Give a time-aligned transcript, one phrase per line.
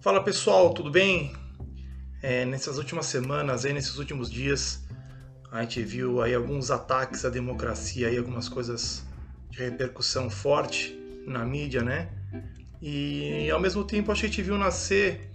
[0.00, 1.30] Fala pessoal, tudo bem?
[2.22, 4.82] É, nessas últimas semanas, aí, nesses últimos dias,
[5.52, 9.04] a gente viu aí alguns ataques à democracia, aí, algumas coisas
[9.50, 12.08] de repercussão forte na mídia, né?
[12.80, 15.30] E ao mesmo tempo a gente viu nascer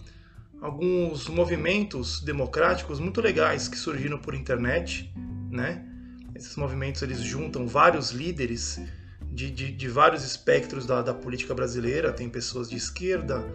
[0.60, 5.14] alguns movimentos democráticos muito legais que surgiram por internet,
[5.52, 5.86] né?
[6.34, 8.82] Esses movimentos eles juntam vários líderes
[9.22, 13.46] de, de, de vários espectros da, da política brasileira, tem pessoas de esquerda,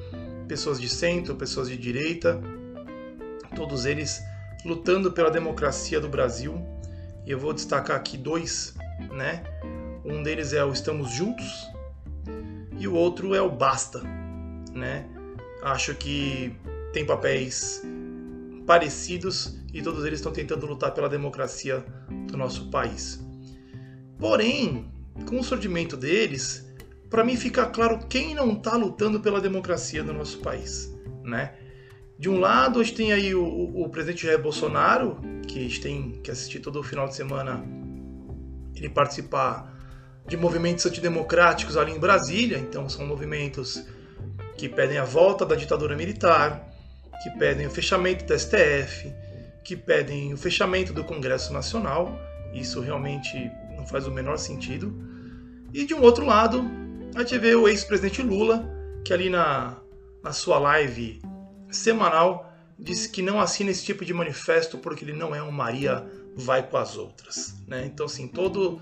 [0.51, 2.41] pessoas de centro, pessoas de direita,
[3.55, 4.21] todos eles
[4.65, 6.61] lutando pela democracia do Brasil.
[7.25, 8.75] E eu vou destacar aqui dois,
[9.13, 9.45] né?
[10.05, 11.69] Um deles é o Estamos Juntos
[12.77, 14.03] e o outro é o Basta,
[14.75, 15.09] né?
[15.63, 16.53] Acho que
[16.93, 17.81] tem papéis
[18.67, 21.85] parecidos e todos eles estão tentando lutar pela democracia
[22.27, 23.25] do nosso país.
[24.19, 24.91] Porém,
[25.29, 26.69] com o surgimento deles,
[27.11, 31.55] para mim fica claro quem não está lutando pela democracia no nosso país, né?
[32.17, 35.81] De um lado, a gente tem aí o, o, presidente Jair Bolsonaro, que a gente
[35.81, 37.65] tem que assistir todo o final de semana
[38.77, 39.75] ele participar
[40.27, 43.85] de movimentos antidemocráticos ali em Brasília, então são movimentos
[44.57, 46.63] que pedem a volta da ditadura militar,
[47.23, 49.11] que pedem o fechamento do STF,
[49.65, 52.19] que pedem o fechamento do Congresso Nacional.
[52.53, 54.95] Isso realmente não faz o menor sentido.
[55.73, 56.63] E de um outro lado,
[57.15, 58.69] a gente vê o ex-presidente Lula,
[59.05, 59.79] que ali na,
[60.23, 61.21] na sua live
[61.71, 66.07] semanal disse que não assina esse tipo de manifesto porque ele não é um Maria
[66.37, 67.55] vai com as outras.
[67.67, 67.87] Né?
[67.87, 68.81] Então, assim, todo,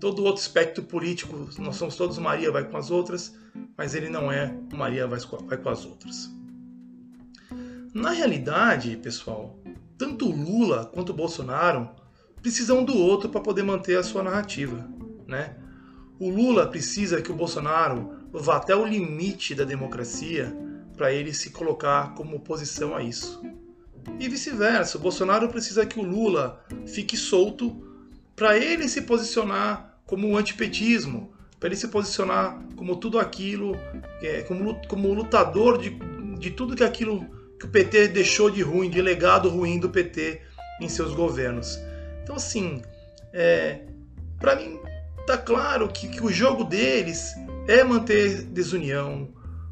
[0.00, 3.34] todo outro espectro político, nós somos todos Maria vai com as outras,
[3.76, 6.30] mas ele não é Maria vai com, vai com as outras.
[7.92, 9.58] Na realidade, pessoal,
[9.98, 11.90] tanto Lula quanto Bolsonaro
[12.40, 14.88] precisam do outro para poder manter a sua narrativa.
[15.26, 15.56] Né?
[16.20, 20.54] O Lula precisa que o Bolsonaro vá até o limite da democracia
[20.94, 23.42] para ele se colocar como oposição a isso.
[24.18, 27.74] E vice-versa, o Bolsonaro precisa que o Lula fique solto
[28.36, 33.74] para ele se posicionar como o antipetismo, para ele se posicionar como tudo aquilo,
[34.22, 35.98] é, como, lutador de,
[36.38, 37.24] de tudo que aquilo
[37.58, 40.42] que o PT deixou de ruim, de legado ruim do PT
[40.82, 41.78] em seus governos.
[42.22, 42.82] Então, assim,
[43.32, 43.86] é,
[44.38, 44.78] para mim
[45.30, 47.36] tá claro que, que o jogo deles
[47.68, 49.28] é manter desunião,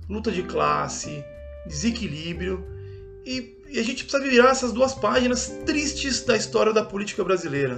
[0.08, 1.24] luta de classe,
[1.66, 2.64] desequilíbrio
[3.26, 7.76] e, e, a gente precisa virar essas duas páginas tristes da história da política brasileira.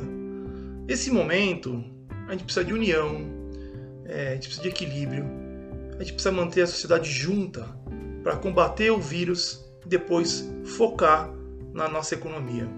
[0.87, 1.83] Esse momento
[2.29, 3.27] a gente precisa de união,
[4.05, 5.25] é, a gente precisa de equilíbrio,
[5.95, 7.67] a gente precisa manter a sociedade junta
[8.23, 11.33] para combater o vírus e depois focar
[11.73, 12.69] na nossa economia.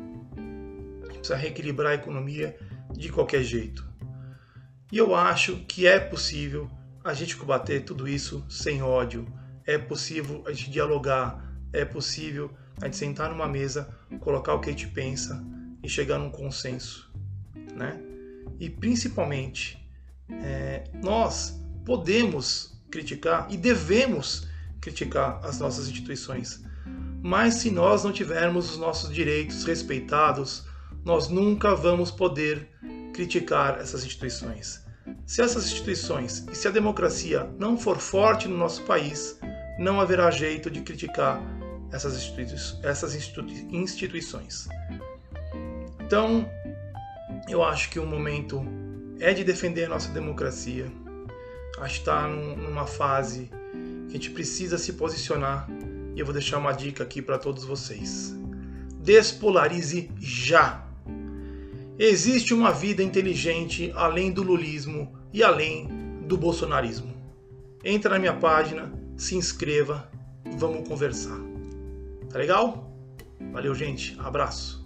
[1.03, 2.57] A gente precisa reequilibrar a economia
[2.93, 3.92] de qualquer jeito.
[4.93, 6.71] E eu acho que é possível
[7.03, 9.27] a gente combater tudo isso sem ódio.
[9.67, 11.51] É possível a gente dialogar.
[11.73, 13.89] É possível a gente sentar numa mesa,
[14.21, 15.43] colocar o que a gente pensa
[15.83, 17.11] e chegar num consenso,
[17.75, 17.99] né?
[18.61, 19.83] E principalmente,
[20.29, 24.47] é, nós podemos criticar e devemos
[24.79, 26.63] criticar as nossas instituições,
[27.23, 30.67] mas se nós não tivermos os nossos direitos respeitados,
[31.03, 32.69] nós nunca vamos poder
[33.13, 34.82] criticar essas instituições.
[35.27, 39.39] Se essas instituições e se a democracia não for forte no nosso país,
[39.79, 41.41] não haverá jeito de criticar
[41.91, 42.47] essas, institui
[42.83, 44.69] essas instituições.
[46.01, 46.49] Então,
[47.49, 48.65] eu acho que o momento
[49.21, 50.87] é de defender a nossa democracia.
[51.79, 53.51] Acho que está numa fase
[54.09, 55.69] que a gente precisa se posicionar
[56.15, 58.35] e eu vou deixar uma dica aqui para todos vocês.
[59.01, 60.92] Despolarize já!
[61.99, 65.89] Existe uma vida inteligente além do lulismo e além
[66.27, 67.15] do bolsonarismo.
[67.85, 70.11] Entra na minha página, se inscreva,
[70.57, 71.39] vamos conversar.
[72.31, 72.91] Tá legal?
[73.53, 74.17] Valeu, gente.
[74.19, 74.82] Abraço.